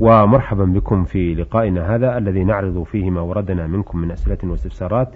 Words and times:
ومرحبا 0.00 0.64
بكم 0.64 1.04
في 1.04 1.34
لقائنا 1.34 1.94
هذا 1.94 2.18
الذي 2.18 2.44
نعرض 2.44 2.82
فيه 2.82 3.10
ما 3.10 3.20
وردنا 3.20 3.66
منكم 3.66 3.98
من 3.98 4.10
أسئلة 4.10 4.38
واستفسارات 4.50 5.08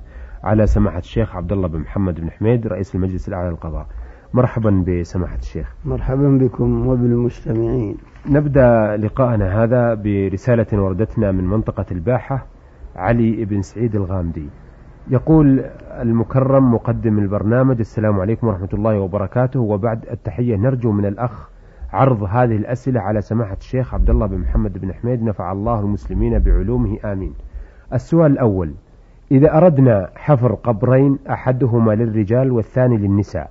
على 0.43 0.67
سماحة 0.67 0.99
الشيخ 0.99 1.37
عبد 1.37 1.53
الله 1.53 1.69
بن 1.69 1.79
محمد 1.79 2.21
بن 2.21 2.31
حميد 2.31 2.67
رئيس 2.67 2.95
المجلس 2.95 3.29
الأعلى 3.29 3.49
للقضاء. 3.49 3.87
مرحبا 4.35 4.85
بسماحة 4.89 5.37
الشيخ. 5.37 5.75
مرحبا 5.85 6.39
بكم 6.39 6.87
وبالمستمعين. 6.87 7.97
نبدأ 8.31 8.97
لقاءنا 8.97 9.65
هذا 9.65 9.95
برسالة 9.95 10.67
وردتنا 10.73 11.33
من 11.33 11.45
منطقة 11.45 11.87
الباحة 11.93 12.47
علي 12.97 13.45
بن 13.45 13.63
سعيد 13.63 13.97
الغامدي. 13.97 14.49
يقول 15.11 15.65
المكرم 16.01 16.75
مقدم 16.75 17.19
البرنامج 17.19 17.79
السلام 17.79 18.21
عليكم 18.21 18.47
ورحمة 18.47 18.69
الله 18.75 18.99
وبركاته. 19.01 19.61
وبعد 19.61 20.05
التحية 20.11 20.57
نرجو 20.57 20.93
من 20.93 21.07
الأخ 21.07 21.54
عرض 21.95 22.23
هذه 22.23 22.57
الأسئلة 22.57 23.01
على 23.01 23.21
سماحة 23.21 23.57
الشيخ 23.61 23.95
عبد 23.95 24.11
الله 24.11 24.27
بن 24.27 24.39
محمد 24.39 24.79
بن 24.79 24.93
حميد. 24.93 25.23
نفع 25.23 25.53
الله 25.53 25.81
المسلمين 25.81 26.39
بعلومه. 26.39 26.99
آمين. 27.05 27.35
السؤال 27.93 28.33
الأول. 28.33 28.75
إذا 29.33 29.57
أردنا 29.57 30.11
حفر 30.17 30.55
قبرين 30.55 31.19
أحدهما 31.31 31.93
للرجال 31.93 32.53
والثاني 32.53 32.97
للنساء 32.97 33.51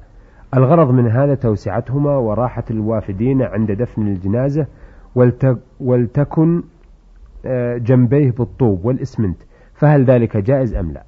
الغرض 0.53 0.92
من 0.92 1.08
هذا 1.08 1.36
توسعتهما 1.36 2.18
وراحة 2.18 2.64
الوافدين 2.72 3.42
عند 3.42 3.72
دفن 3.72 4.08
الجنازة 4.08 4.68
ولتكن 5.80 6.64
آه، 7.46 7.78
جنبيه 7.78 8.31
بالطوب 8.31 8.86
والإسمنت 8.86 9.38
فهل 9.73 10.06
ذلك 10.06 10.38
جائز 10.38 10.75
أم 10.75 10.92
لا؟ 10.92 11.03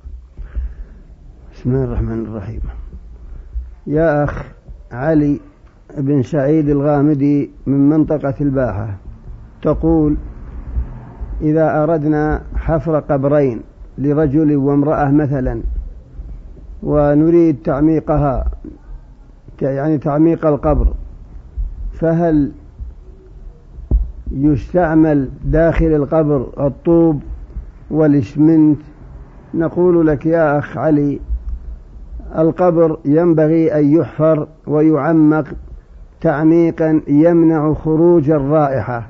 بسم 1.53 1.69
الله 1.69 1.83
الرحمن 1.83 2.25
الرحيم. 2.25 2.61
يا 3.87 4.23
أخ 4.23 4.45
علي 4.91 5.39
بن 5.97 6.23
سعيد 6.23 6.69
الغامدي 6.69 7.51
من 7.65 7.89
منطقة 7.89 8.33
الباحة 8.41 8.95
تقول 9.61 10.15
إذا 11.41 11.83
أردنا 11.83 12.41
حفر 12.55 12.99
قبرين 12.99 13.61
لرجل 13.97 14.55
وامرأة 14.55 15.11
مثلا 15.11 15.61
ونريد 16.83 17.57
تعميقها 17.63 18.45
يعني 19.61 19.97
تعميق 19.97 20.45
القبر 20.45 20.93
فهل 21.93 22.51
يستعمل 24.31 25.29
داخل 25.45 25.85
القبر 25.85 26.47
الطوب 26.59 27.21
والإسمنت؟ 27.91 28.79
نقول 29.53 30.07
لك 30.07 30.25
يا 30.25 30.59
أخ 30.59 30.77
علي 30.77 31.19
القبر 32.37 32.99
ينبغي 33.05 33.79
أن 33.79 33.93
يحفر 33.93 34.47
ويعمق 34.67 35.45
تعميقا 36.25 37.01
يمنع 37.07 37.73
خروج 37.73 38.29
الرائحة 38.29 39.07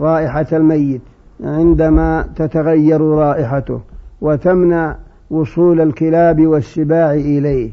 رائحة 0.00 0.46
الميت 0.52 1.00
عندما 1.44 2.28
تتغير 2.36 3.00
رائحته 3.00 3.80
وتمنع 4.20 4.96
وصول 5.30 5.80
الكلاب 5.80 6.46
والسباع 6.46 7.14
إليه 7.14 7.70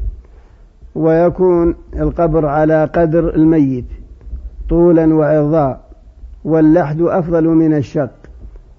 ويكون 0.95 1.75
القبر 1.95 2.45
على 2.45 2.89
قدر 2.95 3.35
الميت 3.35 3.85
طولا 4.69 5.13
وعرضا 5.13 5.79
واللحد 6.45 7.01
أفضل 7.01 7.47
من 7.47 7.73
الشق. 7.73 8.15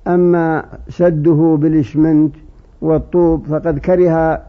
أما 0.07 0.65
سده 0.89 1.59
بالإشمنت 1.61 2.35
والطوب 2.83 3.47
فقد 3.47 3.79
كره 3.79 4.43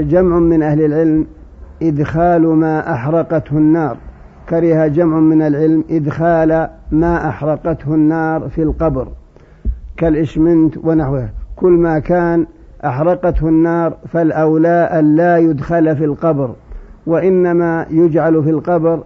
جمع 0.00 0.38
من 0.38 0.62
أهل 0.62 0.84
العلم 0.84 1.26
إدخال 1.82 2.46
ما 2.46 2.92
أحرقته 2.92 3.58
النار. 3.58 3.96
كره 4.48 4.86
جمع 4.86 5.20
من 5.20 5.42
العلم 5.42 5.84
إدخال 5.90 6.68
ما 6.90 7.28
أحرقته 7.28 7.94
النار 7.94 8.48
في 8.48 8.62
القبر 8.62 9.08
كالإشمنت 9.96 10.76
ونحوه 10.84 11.28
كل 11.56 11.72
ما 11.72 11.98
كان 11.98 12.46
أحرقته 12.84 13.48
النار 13.48 13.96
فالأولى 14.08 14.88
أن 14.92 15.16
لا 15.16 15.38
يدخل 15.38 15.96
في 15.96 16.04
القبر 16.04 16.54
وإنما 17.06 17.86
يجعل 17.90 18.42
في 18.42 18.50
القبر 18.50 19.02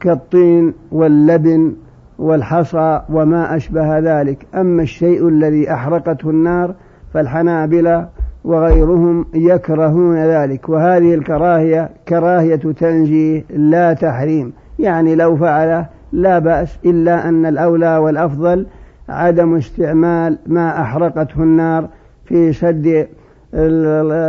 كالطين 0.00 0.74
واللبن 0.92 1.72
والحصى 2.18 3.00
وما 3.10 3.56
أشبه 3.56 3.98
ذلك. 3.98 4.46
أما 4.54 4.82
الشيء 4.82 5.28
الذي 5.28 5.72
أحرقته 5.72 6.30
النار 6.30 6.74
فالحنابلة 7.14 8.08
وغيرهم 8.44 9.26
يكرهون 9.34 10.16
ذلك. 10.16 10.68
وهذه 10.68 11.14
الكراهية 11.14 11.90
كراهية 12.08 12.56
تنجيه 12.56 13.44
لا 13.50 13.92
تحريم. 13.92 14.52
يعني 14.78 15.14
لو 15.14 15.36
فعله 15.36 15.86
لا 16.12 16.38
بأس 16.38 16.78
إلا 16.84 17.28
أن 17.28 17.46
الأولى 17.46 17.98
والأفضل 17.98 18.66
عدم 19.08 19.56
استعمال 19.56 20.38
ما 20.46 20.80
أحرقته 20.82 21.42
النار 21.42 21.88
في 22.24 22.52
شد 22.52 23.06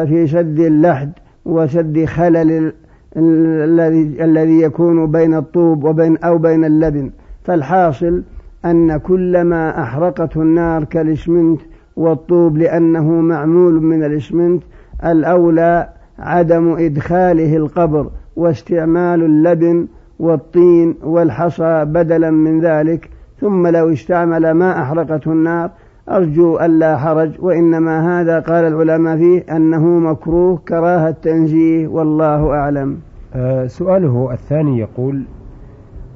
في 0.07 0.25
شد 0.27 0.59
اللحد 0.59 1.11
وشد 1.45 2.05
خلل 2.05 2.73
الذي 3.17 4.23
الذي 4.23 4.61
يكون 4.61 5.11
بين 5.11 5.33
الطوب 5.35 5.83
وبين 5.83 6.17
أو 6.17 6.37
بين 6.37 6.65
اللبن. 6.65 7.11
فالحاصل 7.43 8.23
أن 8.65 8.97
كل 8.97 9.41
ما 9.41 9.81
أحرقته 9.83 10.41
النار 10.41 10.83
كالإشمنت 10.83 11.61
والطوب 11.95 12.57
لأنه 12.57 13.11
معمول 13.11 13.83
من 13.83 14.03
الإشمنت 14.03 14.63
الأولى 15.05 15.89
عدم 16.19 16.71
إدخاله 16.71 17.57
القبر 17.57 18.09
واستعمال 18.35 19.23
اللبن 19.23 19.87
والطين 20.19 20.95
والحصى 21.03 21.85
بدلا 21.85 22.31
من 22.31 22.61
ذلك 22.61 23.09
ثم 23.41 23.67
لو 23.67 23.93
استعمل 23.93 24.51
ما 24.51 24.81
أحرقته 24.81 25.31
النار 25.31 25.69
أرجو 26.09 26.59
ألا 26.59 26.97
حرج 26.97 27.31
وإنما 27.39 28.21
هذا 28.21 28.39
قال 28.39 28.65
العلماء 28.65 29.17
فيه 29.17 29.55
أنه 29.55 29.85
مكروه 29.85 30.57
كراهة 30.67 31.11
تنزيه 31.11 31.87
والله 31.87 32.51
أعلم. 32.53 32.97
أه 33.35 33.67
سؤاله 33.67 34.29
الثاني 34.33 34.79
يقول 34.79 35.23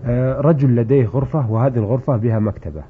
أه 0.06 0.42
رجل 0.42 0.76
لديه 0.76 1.06
غرفة 1.06 1.52
وهذه 1.52 1.78
الغرفة 1.78 2.18
بها 2.18 2.40
مكتبة 2.40 2.82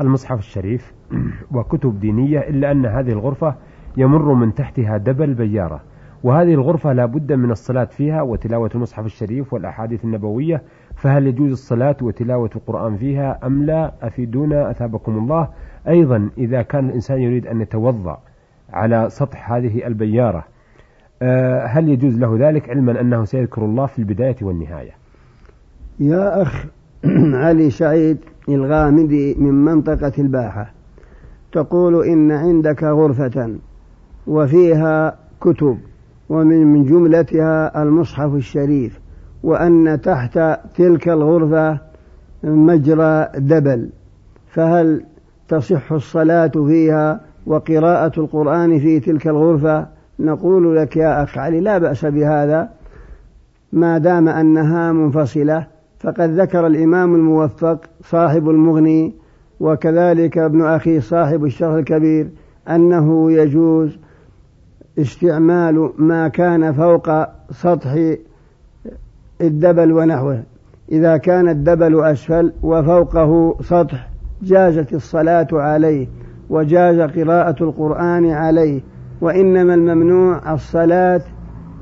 المصحف 0.00 0.38
الشريف 0.38 0.92
وكتب 1.54 2.00
دينية 2.00 2.38
إلا 2.38 2.72
أن 2.72 2.86
هذه 2.86 3.12
الغرفة 3.12 3.54
يمر 3.96 4.34
من 4.34 4.54
تحتها 4.54 4.96
دبل 4.96 5.34
بيارة. 5.34 5.80
وهذه 6.26 6.54
الغرفة 6.54 6.92
لا 6.92 7.06
بد 7.06 7.32
من 7.32 7.50
الصلاة 7.50 7.84
فيها 7.84 8.22
وتلاوة 8.22 8.70
المصحف 8.74 9.06
الشريف 9.06 9.52
والأحاديث 9.52 10.04
النبوية 10.04 10.62
فهل 10.96 11.26
يجوز 11.26 11.50
الصلاة 11.50 11.96
وتلاوة 12.02 12.50
القرآن 12.56 12.96
فيها 12.96 13.38
أم 13.46 13.64
لا؟ 13.64 13.92
أفيدونا 14.02 14.70
أثابكم 14.70 15.18
الله. 15.18 15.48
أيضا 15.88 16.30
إذا 16.38 16.62
كان 16.62 16.88
الإنسان 16.88 17.22
يريد 17.22 17.46
أن 17.46 17.60
يتوضأ 17.60 18.18
على 18.72 19.06
سطح 19.10 19.52
هذه 19.52 19.86
البيارة 19.86 20.44
آه، 21.22 21.66
هل 21.66 21.88
يجوز 21.88 22.18
له 22.18 22.36
ذلك؟ 22.48 22.70
علما 22.70 23.00
أنه 23.00 23.24
سيذكر 23.24 23.64
الله 23.64 23.86
في 23.86 23.98
البداية 23.98 24.36
والنهاية. 24.42 24.92
يا 26.00 26.42
أخ 26.42 26.66
علي 27.44 27.70
سعيد 27.70 28.18
الغامدي 28.48 29.34
من 29.34 29.64
منطقة 29.64 30.12
الباحة. 30.18 30.72
تقول 31.52 32.04
إن 32.04 32.32
عندك 32.32 32.82
غرفة 32.82 33.56
وفيها 34.26 35.18
كتب. 35.40 35.78
ومن 36.28 36.66
من 36.66 36.84
جملتها 36.84 37.82
المصحف 37.82 38.34
الشريف 38.34 39.00
وأن 39.42 40.00
تحت 40.00 40.40
تلك 40.76 41.08
الغرفة 41.08 41.78
مجرى 42.44 43.28
دبل 43.34 43.88
فهل 44.46 45.04
تصح 45.48 45.92
الصلاة 45.92 46.46
فيها 46.46 47.20
وقراءة 47.46 48.20
القرآن 48.20 48.78
في 48.78 49.00
تلك 49.00 49.26
الغرفة؟ 49.26 49.86
نقول 50.18 50.76
لك 50.76 50.96
يا 50.96 51.22
أخ 51.22 51.38
علي 51.38 51.60
لا 51.60 51.78
بأس 51.78 52.04
بهذا. 52.04 52.68
ما 53.72 53.98
دام 53.98 54.28
أنها 54.28 54.92
منفصلة 54.92 55.66
فقد 55.98 56.40
ذكر 56.40 56.66
الإمام 56.66 57.14
الموفق 57.14 57.80
صاحب 58.02 58.50
المغني 58.50 59.14
وكذلك 59.60 60.38
ابن 60.38 60.64
أخي 60.64 61.00
صاحب 61.00 61.44
الشرح 61.44 61.74
الكبير 61.74 62.28
أنه 62.68 63.32
يجوز 63.32 63.98
استعمال 64.98 65.92
ما 65.98 66.28
كان 66.28 66.72
فوق 66.72 67.10
سطح 67.50 68.14
الدبل 69.40 69.92
ونحوه. 69.92 70.42
إذا 70.92 71.16
كان 71.16 71.48
الدبل 71.48 72.04
أسفل 72.04 72.52
وفوقه 72.62 73.56
سطح 73.60 74.08
جازت 74.42 74.92
الصلاة 74.92 75.48
عليه 75.52 76.06
وجاز 76.50 77.00
قراءة 77.00 77.62
القرآن 77.64 78.30
عليه 78.30 78.80
وإنما 79.20 79.74
الممنوع 79.74 80.52
الصلاة 80.54 81.20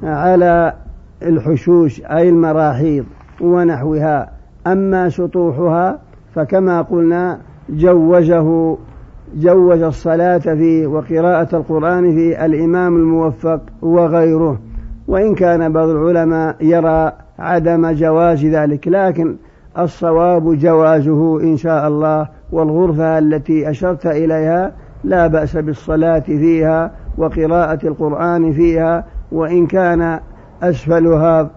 على 0.03 0.75
الحشوش 1.23 2.03
أي 2.03 2.29
المراحيض 2.29 3.05
ونحوها. 3.41 4.31
أما 4.67 5.09
سطوحها 5.09 5.99
فكما 6.35 6.83
قلنا 6.83 7.41
جوزه 7.69 8.79
جوز 9.37 9.83
الصلاة 9.83 10.39
فيه 10.39 10.87
وقراءة 10.87 11.57
القرآن 11.57 12.15
فيه 12.15 12.45
الإمام 12.45 12.97
الموفق 12.97 13.61
وغيره 13.83 14.59
وإن 15.09 15.35
كان 15.35 15.73
بعض 15.73 15.89
العلماء 15.89 16.57
يرى 16.61 17.13
عدم 17.39 17.91
جواز 17.91 18.45
ذلك 18.45 18.89
لكن 18.89 19.37
الصواب 19.79 20.59
جوازه 20.59 21.41
إن 21.41 21.57
شاء 21.57 21.89
الله 21.89 22.29
والغرفة 22.53 23.19
التي 23.19 23.71
أشرت 23.71 24.07
إليها 24.07 24.73
لا 25.05 25.27
بأس 25.27 25.57
بالصلاة 25.57 26.19
فيها 26.19 26.91
وقراءة 27.19 27.87
القرآن 27.87 28.53
فيها 28.53 29.05
وإن 29.33 29.67
كان 29.67 30.21
أسفلها 30.63 31.51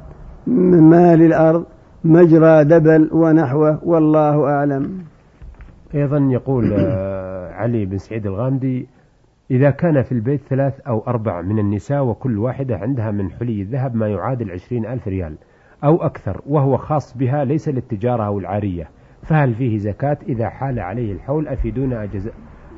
مال 0.48 1.22
الأرض 1.22 1.64
مجرى 2.04 2.64
دبل 2.64 3.10
ونحوه 3.12 3.80
والله 3.84 4.44
أعلم. 4.44 4.90
أيضا 5.98 6.18
يقول 6.32 6.74
علي 7.60 7.86
بن 7.86 7.98
سعيد 7.98 8.26
الغامدي 8.26 8.88
إذا 9.52 9.70
كان 9.70 10.04
في 10.04 10.12
البيت 10.12 10.42
ثلاث 10.50 10.80
أو 10.88 11.04
أربع 11.08 11.42
من 11.42 11.60
النساء 11.60 12.04
وكل 12.04 12.38
واحدة 12.38 12.78
عندها 12.78 13.12
من 13.12 13.32
حلي 13.32 13.62
الذهب 13.62 13.96
ما 13.96 14.08
يعادل 14.08 14.52
عشرين 14.52 14.86
ألف 14.86 15.08
ريال 15.08 15.36
أو 15.84 15.96
أكثر 15.96 16.42
وهو 16.48 16.78
خاص 16.78 17.18
بها 17.18 17.46
ليس 17.46 17.70
للتجارة 17.70 18.24
أو 18.24 18.40
العارية 18.40 18.90
فهل 19.24 19.54
فيه 19.54 19.78
زكاة؟ 19.78 20.18
إذا 20.28 20.50
حال 20.50 20.80
عليه 20.80 21.14
الحول 21.14 21.48
أفيدونا 21.48 22.04
أجز... 22.04 22.30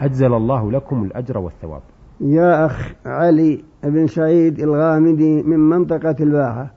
أجزل 0.01 0.33
الله 0.33 0.71
لكم 0.71 1.04
الأجر 1.04 1.38
والثواب. 1.38 1.81
يا 2.21 2.66
أخ 2.66 2.94
علي 3.06 3.63
بن 3.83 4.07
سعيد 4.07 4.60
الغامدي 4.60 5.44
من 5.44 5.60
منطقة 5.60 6.16
الباحة 6.19 6.74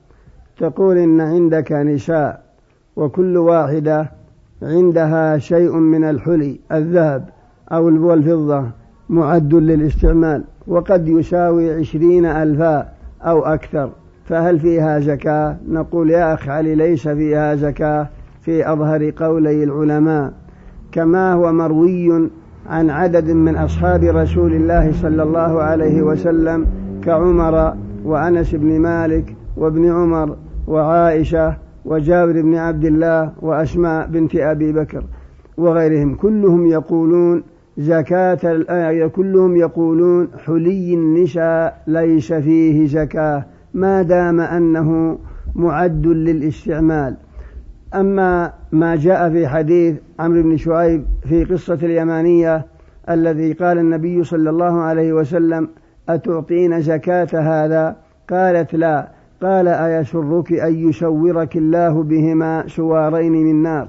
تقول 0.57 0.99
إن 0.99 1.21
عندك 1.21 1.73
نساء 1.73 2.43
وكل 2.97 3.37
واحدة 3.37 4.11
عندها 4.63 5.39
شيء 5.39 5.77
من 5.77 6.05
الحلي 6.05 6.61
الذهب 6.73 7.29
أو 7.73 7.89
الفضة 7.89 8.65
معد 9.09 9.55
للاستعمال 9.55 10.45
وقد 10.67 11.09
يساوي 11.09 11.75
عشرين 11.75 12.27
ألفا 12.27 12.89
أو 13.23 13.41
أكثر. 13.45 13.91
فهل 14.25 14.61
فيها 14.61 15.01
زكاة؟ 15.01 15.57
نقول 15.69 16.11
يا 16.11 16.35
أخ 16.35 16.49
علي 16.49 16.75
ليس 16.75 17.09
فيها 17.09 17.55
زكاة 17.55 18.09
في 18.41 18.73
أظهر 18.73 19.11
قولي 19.11 19.65
العلماء. 19.65 20.33
كما 20.93 21.33
هو 21.33 21.53
مروي 21.53 22.31
عن 22.67 22.91
عدد 22.91 23.31
من 23.31 23.57
أصحاب 23.57 24.05
رسول 24.05 24.53
الله 24.53 24.93
صلى 24.93 25.23
الله 25.23 25.63
عليه 25.63 26.03
وسلم 26.03 26.67
كعمر 27.05 27.75
وأنس 28.05 28.55
بن 28.55 28.81
مالك 28.81 29.37
وابن 29.57 29.93
عمر 29.93 30.37
وعائشة 30.67 31.57
وجابر 31.85 32.43
بن 32.43 32.55
عبد 32.55 32.85
الله 32.85 33.33
وأسماء 33.41 34.07
بنت 34.07 34.37
أبي 34.37 34.73
بكر 34.73 35.05
وغيرهم 35.57 36.15
كلهم 36.15 36.67
يقولون 36.67 37.43
زكاة 37.79 38.53
الآية 38.53 39.07
كلهم 39.07 39.57
يقولون 39.57 40.29
حلي 40.47 40.95
النساء 40.95 41.83
ليس 41.87 42.33
فيه 42.33 42.87
زكاة 42.87 43.45
ما 43.75 44.03
دام 44.03 44.41
أنه 44.41 45.19
معد 45.55 46.07
للاستعمال. 46.07 47.17
أما 47.95 48.53
ما 48.73 48.97
جاء 48.97 49.31
في 49.31 49.47
حديث 49.49 49.97
عمرو 50.19 50.43
بن 50.43 50.57
شعيب 50.57 51.05
في 51.29 51.45
قصة 51.45 51.79
اليمانية 51.83 52.67
الذي 53.11 53.53
قال 53.53 53.79
النبي 53.79 54.25
صلى 54.25 54.51
الله 54.51 54.81
عليه 54.81 55.13
وسلم 55.13 55.69
أتعطين 56.09 56.81
زكاة 56.81 57.29
هذا؟ 57.33 57.97
قالت 58.31 58.75
لا. 58.75 59.09
قال 59.43 59.69
أيسرك 59.69 60.53
أن 60.53 60.89
يشورك 60.89 61.57
الله 61.57 62.03
بهما 62.03 62.65
سوارين 62.67 63.33
من 63.33 63.63
نار؟ 63.63 63.89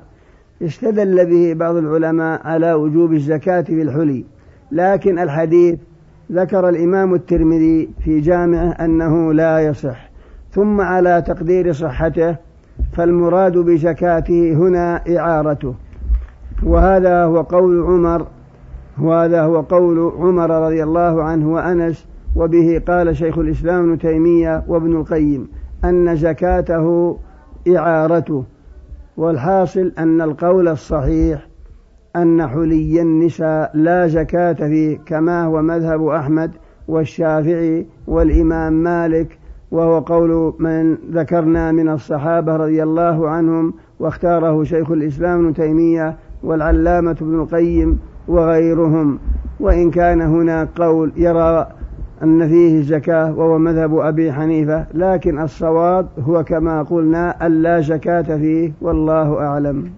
استدل 0.61 1.25
به 1.25 1.53
بعض 1.53 1.75
العلماء 1.75 2.47
على 2.47 2.73
وجوب 2.73 3.13
الزكاة 3.13 3.61
في 3.61 3.81
الحلي 3.81 4.25
لكن 4.71 5.19
الحديث 5.19 5.79
ذكر 6.31 6.69
الإمام 6.69 7.13
الترمذي 7.13 7.89
في 8.03 8.19
جامعه 8.19 8.69
أنه 8.69 9.33
لا 9.33 9.59
يصح 9.59 10.09
ثم 10.51 10.81
على 10.81 11.23
تقدير 11.27 11.73
صحته 11.73 12.35
فالمراد 12.94 13.57
بزكاته 13.57 14.53
هنا 14.53 15.01
إعارته. 15.17 15.75
وهذا 16.63 17.23
هو 17.23 17.41
قول 17.41 17.83
عمر 17.83 18.27
وهذا 19.01 19.41
هو 19.41 19.61
قول 19.61 20.11
عمر 20.17 20.50
رضي 20.65 20.83
الله 20.83 21.23
عنه 21.23 21.53
وأنس 21.53 22.07
وبه 22.35 22.81
قال 22.88 23.18
شيخ 23.18 23.38
الإسلام 23.38 23.89
ابن 23.89 23.97
تيمية 23.97 24.63
وابن 24.68 24.95
القيم 24.95 25.47
أن 25.85 26.15
زكاته 26.15 27.18
إعارته 27.75 28.44
والحاصل 29.18 29.91
أن 29.97 30.21
القول 30.21 30.68
الصحيح 30.68 31.47
أن 32.15 32.47
حلي 32.47 33.01
النساء 33.01 33.71
لا 33.74 34.07
زكاة 34.07 34.53
فيه 34.53 34.97
كما 35.06 35.45
هو 35.45 35.62
مذهب 35.62 36.07
أحمد 36.07 36.51
والشافعي 36.88 37.85
والإمام 38.07 38.74
مالك 38.74 39.38
وهو 39.71 40.00
قول 40.00 40.53
من 40.59 40.97
ذكرنا 41.12 41.71
من 41.71 41.89
الصحابة 41.89 42.56
رضي 42.56 42.83
الله 42.83 43.29
عنهم 43.29 43.74
واختاره 44.00 44.63
شيخ 44.63 44.91
الإسلام 44.91 45.39
ابن 45.39 45.53
تيمية 45.53 46.18
والعلامة 46.44 47.18
ابن 47.21 47.39
القيم 47.39 48.00
وغيرهم. 48.27 49.19
وإن 49.59 49.91
كان 49.91 50.21
هنا 50.21 50.68
قول 50.75 51.12
يرى 51.15 51.68
أن 52.23 52.47
فيه 52.47 52.81
زكاة 52.81 53.33
وهو 53.37 53.57
مذهب 53.57 53.95
أبي 53.95 54.31
حنيفة 54.31 54.87
لكن 54.93 55.39
الصواب 55.41 56.07
هو 56.19 56.43
كما 56.43 56.83
قلنا 56.83 57.45
أن 57.45 57.61
لا 57.61 57.79
زكاة 57.79 58.37
فيه 58.37 58.71
والله 58.81 59.39
أعلم. 59.39 59.91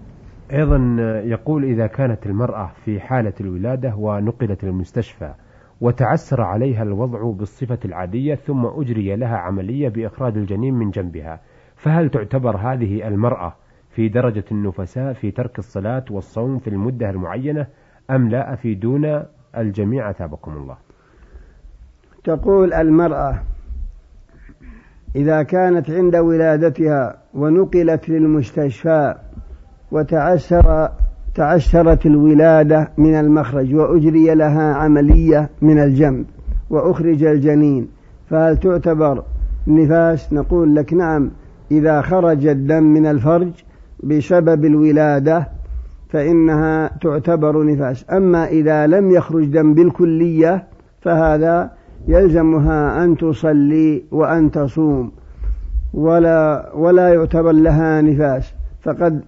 أيضا 0.52 0.76
يقول 1.24 1.64
إذا 1.64 1.86
كانت 1.86 2.26
المرأة 2.26 2.70
في 2.84 3.00
حالة 3.00 3.32
الولادة 3.40 3.94
ونقلت 3.96 4.64
للمستشفى 4.64 5.34
وتعسر 5.80 6.42
عليها 6.42 6.82
الوضع 6.82 7.30
بالصفة 7.30 7.78
العادية 7.84 8.34
ثم 8.34 8.66
أجري 8.66 9.16
لها 9.16 9.36
عملية 9.36 9.88
بإخراج 9.88 10.36
الجنين 10.36 10.74
من 10.74 10.90
جنبها 10.90 11.40
فهل 11.76 12.10
تعتبر 12.10 12.56
هذه 12.56 13.08
المرأة 13.08 13.54
في 13.90 14.08
درجة 14.08 14.44
النفساء 14.52 15.12
في 15.12 15.30
ترك 15.30 15.58
الصلاة 15.58 16.04
والصوم 16.10 16.58
في 16.58 16.70
المدة 16.70 17.10
المعينة 17.10 17.66
أم 18.10 18.28
لا؟ 18.28 18.52
أفيدون 18.52 19.22
الجميع 19.56 20.10
أثابكم 20.10 20.52
الله. 20.52 20.85
تقول 22.26 22.72
المرأة 22.72 23.34
إذا 25.16 25.42
كانت 25.42 25.90
عند 25.90 26.16
ولادتها 26.16 27.16
ونقلت 27.34 28.08
للمستشفى 28.08 29.14
وتعسر 29.92 30.88
تعسرت 31.34 32.06
الولادة 32.06 32.88
من 32.98 33.14
المخرج 33.14 33.74
وأجري 33.74 34.34
لها 34.34 34.74
عملية 34.74 35.48
من 35.62 35.78
الجنب 35.78 36.24
وأخرج 36.70 37.24
الجنين 37.24 37.88
فهل 38.30 38.56
تعتبر 38.56 39.22
نفاس؟ 39.66 40.32
نقول 40.32 40.74
لك 40.74 40.92
نعم 40.92 41.30
إذا 41.70 42.00
خرج 42.00 42.46
الدم 42.46 42.82
من 42.82 43.06
الفرج 43.06 43.52
بسبب 44.04 44.64
الولادة 44.64 45.48
فإنها 46.08 46.90
تعتبر 47.02 47.64
نفاس. 47.64 48.04
أما 48.12 48.46
إذا 48.46 48.86
لم 48.86 49.10
يخرج 49.10 49.44
دم 49.44 49.74
بالكلية 49.74 50.64
فهذا 51.00 51.75
يلزمها 52.08 53.04
أن 53.04 53.16
تصلي 53.16 54.02
وأن 54.10 54.50
تصوم 54.50 55.12
ولا 55.94 56.70
ولا 56.74 57.14
يعتبر 57.14 57.52
لها 57.52 58.00
نفاس. 58.00 58.54
فقد 58.82 59.20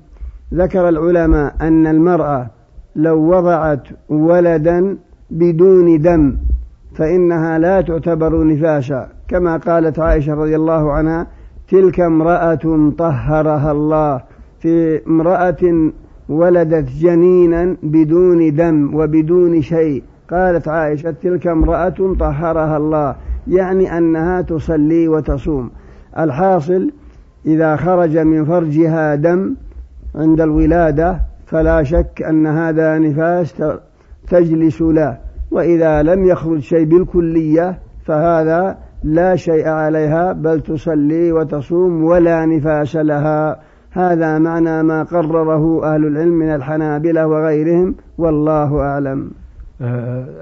ذكر 0.54 0.88
العلماء 0.88 1.54
أن 1.60 1.86
المرأة 1.86 2.50
لو 2.96 3.36
وضعت 3.36 3.82
ولدا 4.08 4.96
بدون 5.30 6.00
دم 6.00 6.36
فإنها 6.94 7.58
لا 7.58 7.80
تعتبر 7.80 8.44
نفاسا. 8.44 9.08
كما 9.28 9.56
قالت 9.56 9.98
عائشة 9.98 10.34
رضي 10.34 10.56
الله 10.56 10.92
عنها 10.92 11.26
تلك 11.68 12.00
امرأة 12.00 12.92
طهرها 12.98 13.72
الله. 13.72 14.22
في 14.58 15.00
امرأة 15.06 15.90
ولدت 16.28 16.88
جنينا 16.90 17.76
بدون 17.82 18.54
دم 18.54 18.94
وبدون 18.94 19.62
شيء. 19.62 20.02
قالت 20.30 20.68
عائشة 20.68 21.10
تلك 21.10 21.46
امرأة 21.46 22.14
طهرها 22.20 22.76
الله 22.76 23.16
يعني 23.48 23.98
أنها 23.98 24.40
تصلي 24.40 25.08
وتصوم. 25.08 25.70
الحاصل 26.18 26.90
إذا 27.46 27.76
خرج 27.76 28.18
من 28.18 28.44
فرجها 28.44 29.14
دم 29.14 29.54
عند 30.14 30.40
الولادة 30.40 31.20
فلا 31.46 31.82
شك 31.82 32.22
أن 32.28 32.46
هذا 32.46 32.98
نفاس 32.98 33.54
تجلس 34.28 34.82
له. 34.82 35.18
وإذا 35.50 36.02
لم 36.02 36.24
يخرج 36.24 36.58
شيء 36.58 36.84
بالكلية 36.84 37.78
فهذا 38.04 38.78
لا 39.04 39.36
شيء 39.36 39.68
عليها 39.68 40.32
بل 40.32 40.60
تصلي 40.60 41.32
وتصوم 41.32 42.04
ولا 42.04 42.46
نفاس 42.46 42.96
لها. 42.96 43.60
هذا 43.90 44.38
معنى 44.38 44.82
ما 44.82 45.02
قرره 45.02 45.94
أهل 45.94 46.06
العلم 46.06 46.34
من 46.34 46.54
الحنابلة 46.54 47.26
وغيرهم 47.26 47.94
والله 48.18 48.80
أعلم. 48.80 49.30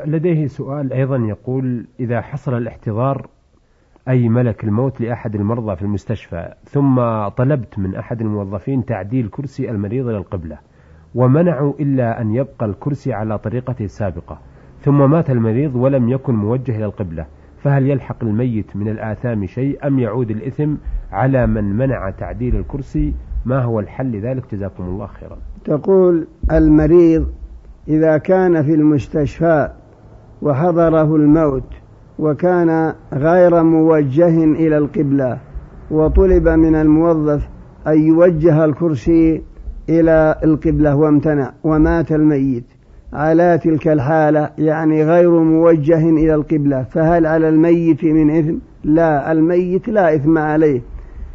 لديه 0.07 0.47
سؤال 0.47 0.93
أيضا 0.93 1.17
يقول 1.17 1.87
إذا 2.01 2.21
حصل 2.21 2.57
الاحتضار 2.57 3.27
أي 4.09 4.29
ملك 4.29 4.65
الموت 4.65 5.01
لأحد 5.01 5.35
المرضى 5.35 5.77
في 5.77 5.83
المستشفى 5.83 6.55
ثم 6.65 7.01
طلبت 7.29 7.79
من 7.79 7.95
أحد 7.95 8.21
الموظفين 8.21 8.85
تعديل 8.85 9.29
كرسي 9.29 9.71
المريض 9.71 10.09
إلى 10.09 10.17
القبلة 10.19 10.59
ومنعوا 11.15 11.73
إلا 11.81 12.21
أن 12.21 12.35
يبقى 12.35 12.67
الكرسي 12.67 13.13
على 13.13 13.39
طريقته 13.39 13.85
السابقة 13.85 14.39
ثم 14.81 15.11
مات 15.11 15.31
المريض 15.31 15.75
ولم 15.77 16.09
يكن 16.09 16.35
موجه 16.35 16.77
إلى 16.77 16.85
القبلة 16.85 17.27
فهل 17.63 17.91
يلحق 17.91 18.25
الميت 18.25 18.77
من 18.77 18.89
الآثام 18.89 19.47
شيء 19.47 19.87
أم 19.87 19.99
يعود 19.99 20.31
الإثم 20.31 20.75
على 21.13 21.47
من 21.47 21.65
منع 21.65 22.11
تعديل 22.11 22.57
الكرسي؟ 22.57 23.15
ما 23.45 23.63
هو 23.63 23.81
الحل 23.81 24.13
لذلك؟ 24.13 24.55
جزاكم 24.55 24.85
الله 24.85 25.07
خيرا. 25.07 25.39
تقول 25.65 26.27
المريض 26.53 27.27
إذا 27.89 28.19
كان 28.19 28.63
في 28.63 28.75
المستشفى 28.75 29.71
وحضره 30.43 31.17
الموت 31.17 31.73
وكان 32.19 32.95
غير 33.13 33.63
موجه 33.63 34.45
إلى 34.45 34.79
القبلة 34.79 35.39
وطلب 35.91 36.49
من 36.49 36.75
الموظف 36.75 37.49
أن 37.87 38.01
يوجه 38.01 38.65
الكرسي 38.65 39.43
إلى 39.89 40.37
القبلة 40.45 40.97
وامتنع 40.97 41.53
ومات 41.65 42.13
الميت 42.13 42.65
على 43.13 43.59
تلك 43.65 43.89
الحالة 43.89 44.51
يعني 44.59 45.05
غير 45.05 45.31
موجه 45.41 46.09
إلى 46.09 46.35
القبلة. 46.35 46.83
فهل 46.83 47.27
على 47.27 47.49
الميت 47.49 48.05
من 48.05 48.31
إثم؟ 48.31 48.55
لا 48.85 49.33
الميت 49.33 49.89
لا 49.89 50.15
إثم 50.15 50.39
عليه. 50.39 50.83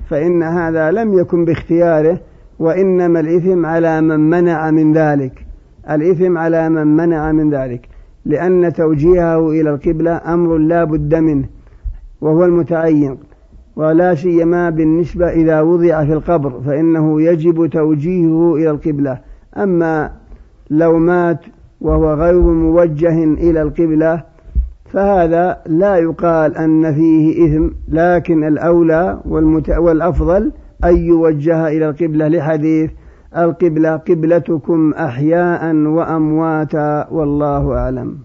فإن 0.10 0.44
هذا 0.44 0.92
لم 0.92 1.20
يكن 1.20 1.46
باختياره 1.46 2.20
وإنما 2.60 3.20
الإثم 3.20 3.66
على 3.66 4.02
من 4.02 4.20
منع 4.20 4.72
من 4.72 4.94
ذلك. 4.94 5.46
الإثم 5.90 6.38
على 6.38 6.70
من 6.70 6.88
منع 6.88 7.32
من 7.32 7.50
ذلك 7.50 7.88
لأن 8.26 8.74
توجيهه 8.74 9.50
إلى 9.50 9.70
القبلة 9.70 10.22
أمر 10.34 10.58
لا 10.58 10.84
بد 10.84 11.16
منه 11.16 11.46
وهو 12.22 12.46
المتعين 12.46 13.18
ولا 13.76 14.16
سيما 14.16 14.70
بالنسبة 14.70 15.28
إذا 15.30 15.62
وضع 15.62 16.06
في 16.06 16.14
القبر 16.14 16.62
فإنه 16.66 17.22
يجب 17.22 17.70
توجيهه 17.70 18.56
إلى 18.56 18.70
القبلة. 18.70 19.20
أما 19.58 20.12
لو 20.70 20.98
مات 20.98 21.40
وهو 21.82 22.14
غير 22.14 22.42
موجه 22.42 23.24
إلى 23.24 23.62
القبلة 23.62 24.24
فهذا 24.86 25.58
لا 25.66 25.96
يقال 25.96 26.58
أن 26.58 26.94
فيه 26.94 27.46
إثم 27.46 27.68
لكن 27.88 28.44
الأولى 28.44 29.20
والأفضل 29.78 30.52
أن 30.84 30.98
يوجه 30.98 31.68
إلى 31.68 31.90
القبلة 31.90 32.28
لحديث 32.28 32.92
القبلة 33.38 33.96
قبلتكم 33.96 34.94
أحياء 34.94 35.76
وأمواتا 35.76 37.08
والله 37.12 37.78
أعلم. 37.78 38.18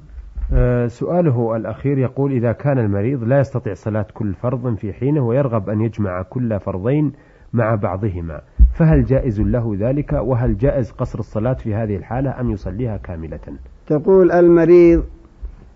أه 0.52 0.86
سؤاله 0.86 1.56
الأخير 1.56 1.98
يقول 1.98 2.32
إذا 2.32 2.52
كان 2.52 2.78
المريض 2.78 3.25
لا 3.25 3.40
يستطيع 3.40 3.75
صلاة 3.75 4.06
كل 4.14 4.34
فرض 4.34 4.75
في 4.75 4.92
حينه 4.92 5.26
ويرغب 5.26 5.68
أن 5.70 5.80
يجمع 5.80 6.22
كل 6.22 6.60
فرضين 6.60 7.12
مع 7.52 7.75
بعضهما 7.75 8.40
فهل 8.75 9.04
جائز 9.04 9.40
له 9.40 9.76
ذلك؟ 9.78 10.12
وهل 10.12 10.56
جائز 10.58 10.90
قصر 10.90 11.18
الصلاة 11.18 11.52
في 11.52 11.75
هذه 11.75 11.96
الحالة 11.96 12.40
أم 12.40 12.50
يصليها 12.50 12.96
كاملة؟ 12.96 13.40
تقول 13.86 14.32
المريض 14.32 15.04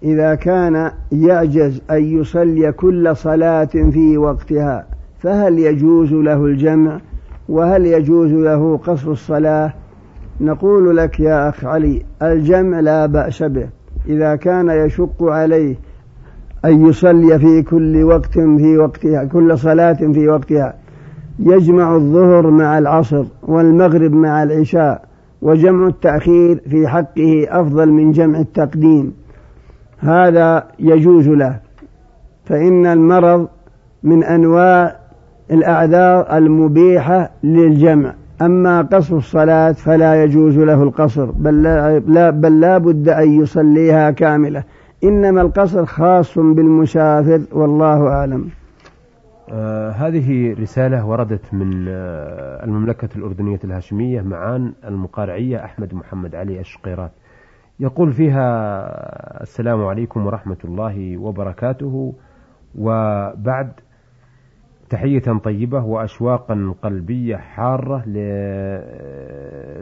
إذا 0.02 0.34
كان 0.34 0.92
يعجز 1.12 1.82
أن 1.90 2.04
يصلي 2.04 2.72
كل 2.72 3.16
صلاة 3.16 3.64
في 3.64 4.18
وقتها 4.18 4.86
فهل 5.18 5.58
يجوز 5.58 6.12
له 6.12 6.44
الجمع؟ 6.46 7.00
وهل 7.50 7.86
يجوز 7.86 8.32
له 8.32 8.76
قصر 8.76 9.10
الصلاة؟ 9.10 9.72
نقول 10.40 10.96
لك 10.96 11.20
يا 11.20 11.48
أخ 11.48 11.64
علي 11.64 12.02
الجمع 12.22 12.80
لا 12.80 13.06
بأس 13.06 13.42
به 13.42 13.68
إذا 14.06 14.36
كان 14.36 14.68
يشق 14.68 15.22
عليه 15.22 15.76
أن 16.64 16.86
يصلي 16.86 17.38
في 17.38 17.62
كل 17.62 18.02
وقت 18.02 18.32
في 18.38 18.78
وقتها 18.78 19.24
كل 19.24 19.58
صلاة 19.58 19.92
في 19.92 20.28
وقتها. 20.28 20.74
يجمع 21.38 21.96
الظهر 21.96 22.50
مع 22.50 22.78
العصر 22.78 23.24
والمغرب 23.42 24.12
مع 24.12 24.42
العشاء 24.42 25.04
وجمع 25.42 25.86
التأخير 25.86 26.60
في 26.70 26.88
حقه 26.88 27.46
أفضل 27.48 27.90
من 27.90 28.12
جمع 28.12 28.40
التقديم. 28.40 29.12
هذا 29.98 30.64
يجوز 30.78 31.28
له. 31.28 31.60
فإن 32.44 32.86
المرض 32.86 33.48
من 34.02 34.24
أنواع 34.24 34.99
الأعذار 35.50 36.36
المبيحة 36.36 37.30
للجمع. 37.42 38.14
أما 38.42 38.82
قصر 38.82 39.16
الصلاة 39.16 39.72
فلا 39.72 40.24
يجوز 40.24 40.58
له 40.58 40.82
القصر 40.82 41.30
بل 41.30 41.62
لا, 41.62 42.30
بل 42.30 42.60
لا 42.60 42.78
بد 42.78 43.08
أن 43.08 43.40
يصليها 43.40 44.10
كاملة. 44.10 44.64
إنما 45.04 45.42
القصر 45.42 45.86
خاص 45.86 46.38
بالمسافر 46.38 47.40
والله 47.52 48.08
أعلم. 48.08 48.48
آه 49.52 49.90
هذه 49.90 50.54
رسالة 50.60 51.06
وردت 51.06 51.54
من 51.54 51.88
آه 51.88 52.64
المملكة 52.64 53.08
الأردنية 53.16 53.58
الهاشمية 53.64 54.20
معان 54.22 54.72
المقارعية 54.84 55.64
أحمد 55.64 55.94
محمد 55.94 56.34
علي 56.34 56.60
الشقيرات. 56.60 57.10
يقول 57.80 58.12
فيها 58.12 58.42
السلام 59.42 59.84
عليكم 59.84 60.26
ورحمة 60.26 60.56
الله 60.64 61.18
وبركاته. 61.18 62.14
وبعد 62.78 63.72
تحية 64.90 65.38
طيبة 65.44 65.84
وأشواقا 65.84 66.74
قلبية 66.82 67.36
حارة 67.36 68.02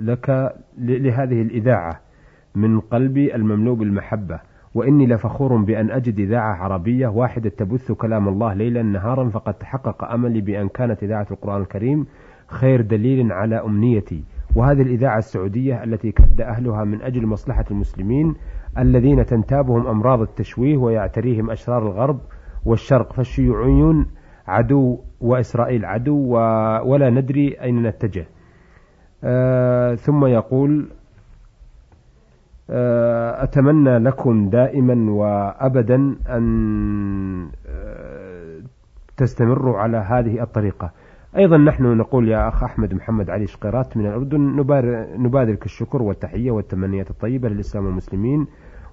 لك 0.00 0.54
لهذه 0.78 1.42
الإذاعة 1.42 2.00
من 2.54 2.80
قلبي 2.80 3.34
المملوء 3.34 3.76
بالمحبة 3.76 4.40
وإني 4.74 5.06
لفخور 5.06 5.56
بأن 5.56 5.90
أجد 5.90 6.18
إذاعة 6.18 6.54
عربية 6.54 7.08
واحدة 7.08 7.50
تبث 7.50 7.92
كلام 7.92 8.28
الله 8.28 8.54
ليلا 8.54 8.82
نهارا 8.82 9.28
فقد 9.28 9.54
تحقق 9.54 10.04
أملي 10.04 10.40
بأن 10.40 10.68
كانت 10.68 11.02
إذاعة 11.02 11.26
القرآن 11.30 11.60
الكريم 11.60 12.06
خير 12.46 12.80
دليل 12.80 13.32
على 13.32 13.56
أمنيتي. 13.56 14.24
وهذه 14.56 14.82
الإذاعة 14.82 15.18
السعودية 15.18 15.84
التي 15.84 16.12
كد 16.12 16.40
أهلها 16.40 16.84
من 16.84 17.02
أجل 17.02 17.26
مصلحة 17.26 17.64
المسلمين 17.70 18.34
الذين 18.78 19.26
تنتابهم 19.26 19.86
أمراض 19.86 20.20
التشويه 20.20 20.76
ويعتريهم 20.76 21.50
أشرار 21.50 21.82
الغرب 21.82 22.20
والشرق 22.64 23.12
فالشيوعيون 23.12 24.06
عدو 24.48 24.98
وإسرائيل 25.20 25.84
عدو 25.84 26.32
ولا 26.90 27.10
ندري 27.10 27.60
أين 27.60 27.82
نتجه. 27.82 28.26
آه 29.24 29.94
ثم 29.94 30.26
يقول 30.26 30.88
آه 32.70 33.42
أتمنى 33.42 33.98
لكم 33.98 34.50
دائما 34.50 35.12
وأبدا 35.12 36.16
أن 36.28 37.50
آه 37.66 38.60
تستمروا 39.16 39.78
على 39.78 39.96
هذه 39.96 40.42
الطريقة. 40.42 40.90
أيضا 41.36 41.56
نحن 41.56 41.96
نقول 41.96 42.28
يا 42.28 42.48
أخ 42.48 42.64
أحمد 42.64 42.94
محمد 42.94 43.30
علي 43.30 43.46
شقيرات 43.46 43.96
من 43.96 44.06
الأردن 44.06 44.40
نبادرك 45.18 45.64
الشكر 45.64 46.02
والتحية 46.02 46.50
والتمنيات 46.50 47.10
الطيبة 47.10 47.48
للإسلام 47.48 47.86
والمسلمين. 47.86 48.46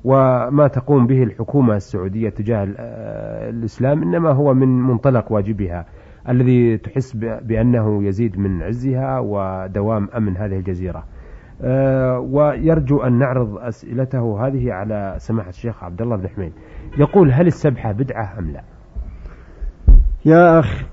وما 0.05 0.67
تقوم 0.67 1.07
به 1.07 1.23
الحكومة 1.23 1.75
السعودية 1.75 2.29
تجاه 2.29 2.67
الإسلام 3.49 4.03
إنما 4.03 4.31
هو 4.31 4.53
من 4.53 4.81
منطلق 4.81 5.31
واجبها 5.31 5.85
الذي 6.29 6.77
تحس 6.77 7.15
بأنه 7.41 8.03
يزيد 8.03 8.39
من 8.39 8.61
عزها 8.63 9.19
ودوام 9.19 10.09
أمن 10.17 10.37
هذه 10.37 10.57
الجزيرة. 10.57 11.03
أه 11.61 12.19
ويرجو 12.19 13.01
أن 13.01 13.19
نعرض 13.19 13.57
أسئلته 13.57 14.47
هذه 14.47 14.73
على 14.73 15.15
سماحة 15.17 15.49
الشيخ 15.49 15.83
عبد 15.83 16.01
الله 16.01 16.15
بن 16.15 16.27
حميد. 16.27 16.51
يقول 16.97 17.31
هل 17.31 17.47
السبحة 17.47 17.91
بدعة 17.91 18.39
أم 18.39 18.51
لا؟ 18.51 18.63
يا 20.25 20.59
أخ 20.59 20.85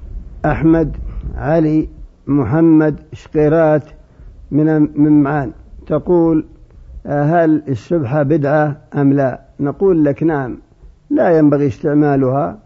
أحمد 0.47 0.97
علي 1.35 1.89
محمد 2.27 3.01
شقيرات 3.13 3.85
من 4.51 4.67
من 5.01 5.23
معان 5.23 5.53
تقول 5.87 6.47
هل 7.07 7.63
السبحة 7.69 8.23
بدعة 8.23 8.77
أم 8.97 9.13
لا؟ 9.13 9.41
نقول 9.61 10.05
لك 10.05 10.23
نعم. 10.23 10.59
لا 11.11 11.39
ينبغي 11.39 11.67
استعمالها 11.67 12.59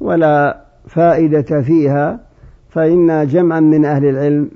ولا 0.00 0.60
فائدة 0.86 1.60
فيها 1.62 2.20
فإن 2.68 3.26
جمعا 3.26 3.60
من 3.60 3.84
أهل 3.84 4.04
العلم 4.04 4.50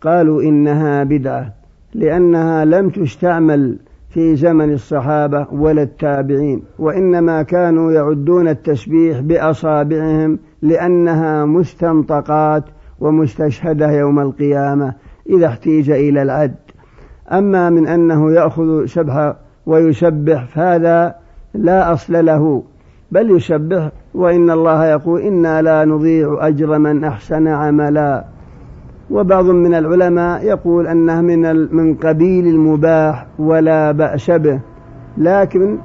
قالوا 0.00 0.42
إنها 0.42 1.04
بدعة 1.04 1.52
لأنها 1.94 2.64
لم 2.64 2.90
تستعمل 2.90 3.78
في 4.08 4.36
زمن 4.36 4.72
الصحابة 4.72 5.46
ولا 5.52 5.82
التابعين 5.82 6.62
وإنما 6.78 7.42
كانوا 7.42 7.92
يعدون 7.92 8.48
التسبيح 8.48 9.20
بأصابعهم 9.20 10.38
لأنها 10.62 11.44
مستنطقات 11.44 12.64
ومستشهدة 13.00 13.90
يوم 13.90 14.20
القيامة 14.20 14.94
إذا 15.30 15.46
احتيج 15.46 15.90
إلى 15.90 16.22
العد. 16.22 16.54
أما 17.32 17.70
من 17.70 17.86
أنه 17.86 18.32
يأخذ 18.32 18.86
سبحة 18.86 19.36
ويسبح 19.66 20.44
فهذا 20.44 21.14
لا 21.54 21.92
أصل 21.92 22.24
له 22.24 22.62
بل 23.12 23.30
يسبح 23.30 23.88
وإن 24.14 24.50
الله 24.50 24.86
يقول 24.86 25.20
إنا 25.20 25.62
لا 25.62 25.84
نضيع 25.84 26.38
أجر 26.40 26.78
من 26.78 27.04
أحسن 27.04 27.48
عملا. 27.48 28.24
وبعض 29.10 29.44
من 29.44 29.74
العلماء 29.74 30.44
يقول 30.44 30.86
أنه 30.86 31.20
من 31.20 31.74
من 31.76 31.94
قبيل 31.94 32.46
المباح 32.46 33.26
ولا 33.38 33.92
بأس 33.92 34.30
به 34.30 34.60
لكن 35.18 35.78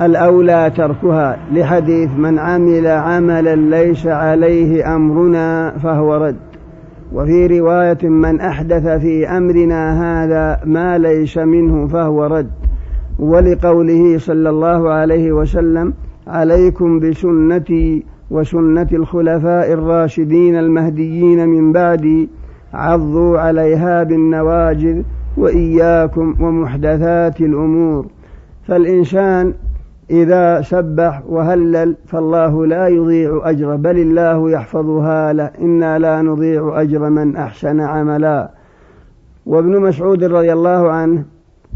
الأولى 0.00 0.72
تركها 0.76 1.38
لحديث 1.52 2.10
من 2.16 2.38
عمل 2.38 2.86
عملا 2.86 3.54
ليس 3.54 4.06
عليه 4.06 4.96
أمرنا 4.96 5.70
فهو 5.70 6.14
رد. 6.14 6.51
وفي 7.14 7.46
رواية 7.46 8.08
من 8.08 8.40
أحدث 8.40 8.88
في 8.88 9.28
أمرنا 9.28 9.82
هذا 10.02 10.60
ما 10.64 10.98
ليس 10.98 11.38
منه 11.38 11.86
فهو 11.86 12.24
رد 12.26 12.50
ولقوله 13.18 14.18
صلى 14.18 14.50
الله 14.50 14.90
عليه 14.90 15.32
وسلم 15.32 15.94
عليكم 16.26 17.00
بسنتي 17.00 18.04
وسنة 18.30 18.88
الخلفاء 18.92 19.72
الراشدين 19.72 20.56
المهديين 20.56 21.48
من 21.48 21.72
بعدي 21.72 22.28
عضوا 22.74 23.38
عليها 23.38 24.02
بالنواجذ 24.02 25.02
وإياكم 25.36 26.34
ومحدثات 26.40 27.40
الأمور 27.40 28.06
فالإنسان 28.66 29.54
إذا 30.12 30.62
سبح 30.62 31.22
وهلل 31.28 31.96
فالله 32.06 32.66
لا 32.66 32.88
يضيع 32.88 33.40
أجره 33.44 33.76
بل 33.76 33.98
الله 33.98 34.50
يحفظها 34.50 35.32
له 35.32 35.50
إنا 35.60 35.98
لا 35.98 36.22
نضيع 36.22 36.80
أجر 36.80 37.10
من 37.10 37.36
أحسن 37.36 37.80
عملا. 37.80 38.50
وابن 39.46 39.80
مسعود 39.80 40.24
رضي 40.24 40.52
الله 40.52 40.90
عنه 40.90 41.24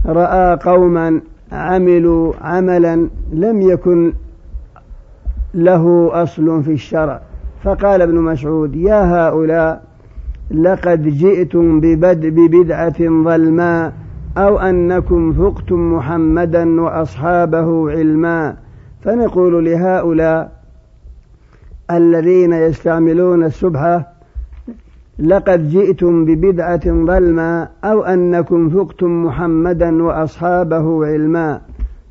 رأى 0.07 0.59
قوما 0.63 1.21
عملوا 1.53 2.33
عملا 2.41 3.09
لم 3.33 3.63
يكن 3.63 4.13
له 5.55 6.11
أصل 6.13 6.63
في 6.63 6.73
الشرع. 6.73 7.21
فقال 7.65 8.03
ابن 8.03 8.15
مسعود 8.15 8.77
يا 8.77 9.29
هؤلاء 9.29 9.83
لقد 10.51 11.03
جئتم 11.03 11.81
ببدعة 11.81 12.99
ظلماء 12.99 13.93
أو 14.37 14.59
أنكم 14.59 15.33
فقتم 15.33 15.93
محمدا 15.93 16.81
وأصحابه 16.81 17.91
علما. 17.91 18.57
فنقول 19.01 19.65
لهؤلاء 19.65 20.53
الذين 21.91 22.53
يستعملون 22.53 23.45
السبحة 23.45 24.13
لقد 25.19 25.69
جئتم 25.69 26.25
ببدعة 26.25 26.87
ظلما 26.87 27.69
أو 27.85 28.05
أنكم 28.05 28.69
فقتم 28.69 29.25
محمدا 29.25 30.03
وأصحابه 30.03 31.07
علما. 31.07 31.61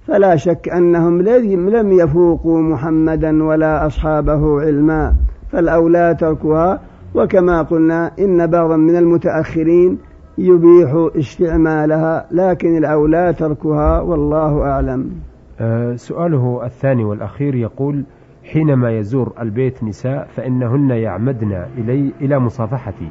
فلا 0.08 0.36
شك 0.36 0.70
أنهم 0.70 1.22
لم 1.70 1.92
يفوقوا 1.92 2.62
محمدا 2.62 3.44
ولا 3.44 3.88
أصحابه 3.88 4.62
علما. 4.62 5.14
فالأولى 5.52 6.16
تركها 6.20 6.80
وكما 7.16 7.62
قلنا 7.62 8.12
إن 8.20 8.48
بعضا 8.48 8.78
من 8.78 8.96
المتأخرين 8.96 9.98
يبيح 10.38 11.10
استعمالها 11.16 12.26
لكن 12.32 12.78
الأولى 12.78 13.34
تركها 13.34 14.02
والله 14.02 14.62
أعلم. 14.62 15.12
أه 15.60 15.96
سؤاله 15.96 16.66
الثاني 16.66 17.04
والأخير 17.04 17.56
يقول 17.56 18.04
حينما 18.44 18.92
يزور 18.92 19.34
البيت 19.42 19.84
نساء 19.84 20.28
فإنهن 20.28 20.90
يعمدن 20.90 21.66
إلي 21.78 22.12
إلى 22.22 22.40
مصافحتي 22.40 23.10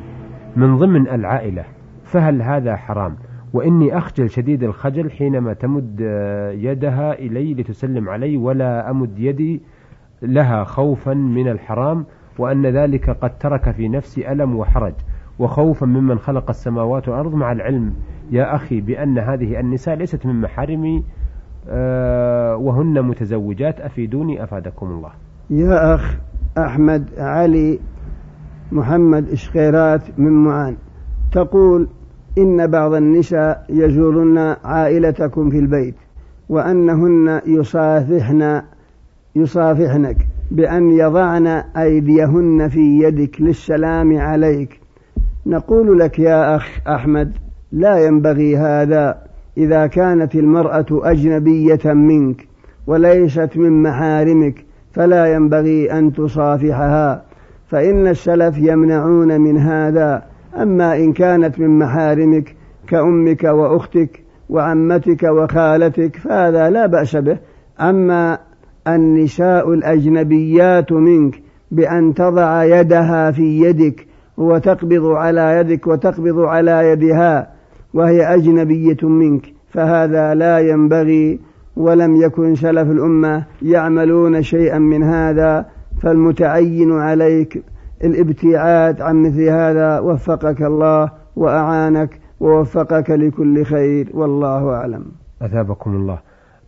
من 0.57 0.79
ضمن 0.79 1.09
العائلة 1.09 1.65
فهل 2.05 2.43
هذا 2.43 2.77
حرام؟ 2.77 3.17
وإني 3.53 3.99
أخجل 3.99 4.31
شديد 4.31 4.63
الخجل 4.63 5.11
حينما 5.11 5.53
تمد 5.53 6.01
آه، 6.03 6.51
يدها 6.51 7.19
إلي 7.19 7.55
لتسلم 7.55 8.09
علي 8.09 8.37
ولا 8.37 8.91
أمد 8.91 9.19
يدي 9.19 9.63
لها 10.23 10.65
خوفا 10.65 11.15
من 11.15 11.49
الحرام 11.49 12.05
وأن 12.39 12.67
ذلك 12.67 13.11
قد 13.11 13.39
ترك 13.39 13.71
في 13.71 13.89
نفسي 13.89 14.33
ألم 14.33 14.57
وحرج. 14.57 14.95
وخوفا 15.39 15.87
ممن 15.87 16.19
خلق 16.19 16.51
السماوات 16.51 17.09
والأرض 17.09 17.35
مع 17.35 17.53
العلم. 17.53 17.93
يا 18.31 18.55
أخي 18.55 18.81
بأن 18.81 19.19
هذه 19.19 19.61
النساء 19.61 19.95
ليست 19.95 20.27
من 20.27 20.41
محارمي 20.41 21.05
آه، 21.69 22.57
وهن 22.57 23.03
متزوجات. 23.03 23.81
أفيدوني؟ 23.81 24.45
أفادكم 24.45 24.87
الله. 24.87 25.11
يا 25.51 25.95
أخ 25.95 26.17
أحمد 26.59 27.11
علي 27.19 27.79
محمد 28.73 29.29
إشخيرات 29.29 30.19
من 30.19 30.45
معان 30.45 30.77
تقول 31.33 31.89
إن 32.39 32.67
بعض 32.67 32.95
النساء 32.95 33.67
يزورن 33.69 34.39
عائلتكم 34.65 35.51
في 35.51 35.59
البيت 35.59 35.95
وأنهن 36.49 37.41
يصافحن 37.47 38.63
يصافحنك 39.37 40.17
بأن 40.51 40.91
يضعن 40.91 41.47
أيديهن 41.77 42.69
في 42.69 42.81
يدك 42.81 43.41
للسلام 43.41 44.19
عليك. 44.19 44.81
نقول 45.47 45.99
لك 45.99 46.19
يا 46.19 46.57
أخ 46.57 46.69
أحمد 46.89 47.33
لا 47.73 48.07
ينبغي 48.07 48.57
هذا 48.57 49.19
إذا 49.57 49.87
كانت 49.87 50.35
المرأة 50.35 50.87
أجنبية 50.91 51.93
منك 51.93 52.49
وليست 52.87 53.51
من 53.57 53.83
محارمك 53.83 54.65
فلا 54.93 55.35
ينبغي 55.35 55.93
أن 55.93 56.13
تصافحها. 56.13 57.25
فإن 57.67 58.07
السلف 58.07 58.59
يمنعون 58.59 59.41
من 59.41 59.57
هذا 59.59 60.23
أما 60.57 60.97
إن 60.97 61.13
كانت 61.13 61.59
من 61.59 61.79
محارمك 61.79 62.57
كأمك 62.89 63.45
وأختك 63.45 64.23
وعمتك 64.49 65.23
وخالتك 65.23 66.17
فهذا 66.17 66.71
لا 66.71 66.87
بأس 66.87 67.17
به. 67.17 67.39
أما 67.81 68.39
النساء 68.89 69.75
الأجنبيات 69.75 70.93
منك 70.93 71.43
بأن 71.71 72.15
تضع 72.15 72.65
يدها 72.65 73.31
في 73.31 73.61
يدك 73.61 74.07
وتقبض 74.37 75.07
على 75.07 75.59
يدك 75.59 75.87
وتقبض 75.87 76.39
على 76.39 76.91
يدها 76.91 77.51
وهي 77.95 78.35
أجنبية 78.35 79.09
منك 79.09 79.53
فهذا 79.69 80.35
لا 80.35 80.59
ينبغي 80.59 81.41
ولم 81.77 82.17
يكن 82.17 82.55
سلف 82.55 82.91
الأمة 82.91 83.45
يعملون 83.63 84.43
شيئا 84.43 84.79
من 84.79 85.03
هذا 85.03 85.67
فالمتعين 86.03 86.93
عليك 86.93 87.63
الابتعاد 88.05 89.01
عن 89.01 89.23
مثل 89.23 89.43
هذا 89.49 89.99
وفقك 89.99 90.63
الله 90.63 91.11
وأعانك 91.37 92.21
ووفقك 92.41 93.11
لكل 93.11 93.65
خير 93.65 94.11
والله 94.15 94.71
أعلم. 94.71 95.05
أثابكم 95.43 95.95
الله. 95.95 96.19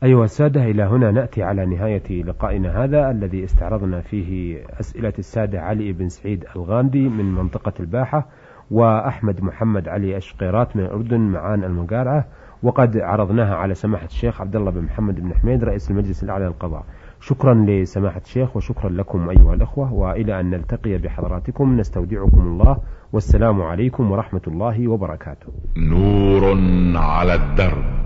أيها 0.02 0.24
السادة 0.24 0.64
إلى 0.64 0.82
هنا 0.82 1.10
نأتي 1.10 1.42
على 1.42 1.66
نهاية 1.66 2.22
لقائنا 2.22 2.84
هذا 2.84 3.10
الذي 3.10 3.44
استعرضنا 3.44 4.00
فيه 4.00 4.58
أسئلة 4.80 5.12
السادة 5.18 5.60
علي 5.60 5.92
بن 5.92 6.08
سعيد 6.08 6.44
الغامدي 6.56 7.08
من 7.08 7.34
منطقة 7.34 7.72
الباحة 7.80 8.26
وأحمد 8.70 9.42
محمد 9.42 9.88
علي 9.88 10.16
الشقيرات 10.16 10.76
من 10.76 10.84
الأردن 10.84 11.20
معان 11.20 11.64
المقارعة 11.64 12.24
وقد 12.62 12.96
عرضناها 12.96 13.54
على 13.54 13.74
سماحة 13.74 14.06
الشيخ 14.06 14.40
عبد 14.40 14.56
الله 14.56 14.70
بن 14.70 14.82
محمد 14.82 15.20
بن 15.20 15.34
حميد 15.34 15.64
رئيس 15.64 15.90
المجلس 15.90 16.24
الأعلى 16.24 16.44
للقضاء. 16.44 16.84
شكرا 17.20 17.54
لسماحة 17.54 18.20
الشيخ 18.20 18.56
وشكرا 18.56 18.90
لكم 18.90 19.28
أيها 19.28 19.54
الأخوة 19.54 19.92
وإلى 19.92 20.40
أن 20.40 20.50
نلتقي 20.50 20.98
بحضراتكم 20.98 21.76
نستودعكم 21.76 22.40
الله 22.40 22.78
والسلام 23.12 23.62
عليكم 23.62 24.10
ورحمة 24.12 24.42
الله 24.48 24.88
وبركاته. 24.88 25.52
نور 25.76 26.58
على 26.96 27.34
الدرب. 27.34 28.05